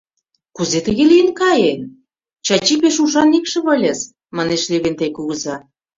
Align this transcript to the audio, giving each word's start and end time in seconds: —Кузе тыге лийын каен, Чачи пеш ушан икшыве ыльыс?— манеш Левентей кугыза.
—Кузе 0.55 0.79
тыге 0.85 1.03
лийын 1.11 1.29
каен, 1.39 1.81
Чачи 2.45 2.75
пеш 2.81 2.95
ушан 3.03 3.29
икшыве 3.37 3.69
ыльыс?— 3.75 3.99
манеш 4.35 4.61
Левентей 4.71 5.11
кугыза. 5.13 5.55